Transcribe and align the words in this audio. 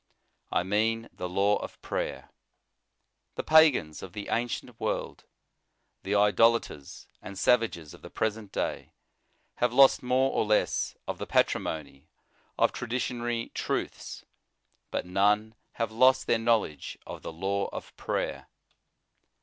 I 0.51 0.63
mean 0.63 1.09
the 1.13 1.29
law 1.29 1.57
of 1.57 1.79
prayer. 1.83 2.31
The 3.35 3.43
pagans 3.43 4.01
of 4.01 4.13
the 4.13 4.29
ancient 4.29 4.79
world, 4.79 5.25
the 6.01 6.15
idolaters 6.15 7.07
and 7.21 7.37
savages 7.37 7.93
of 7.93 8.01
the 8.01 8.09
present 8.09 8.51
day 8.51 8.93
have 9.57 9.71
lost 9.71 10.01
more 10.01 10.31
or 10.31 10.43
less 10.43 10.95
of 11.07 11.19
the 11.19 11.27
patrimony 11.27 12.07
of 12.57 12.71
traditionary 12.71 13.51
truths, 13.53 14.25
but 14.89 15.05
none 15.05 15.53
have 15.73 15.91
lost 15.91 16.25
their 16.25 16.39
knowledge 16.39 16.97
of 17.05 17.21
the 17.21 17.31
law 17.31 17.67
of 17.71 17.95
prayer. 17.95 18.47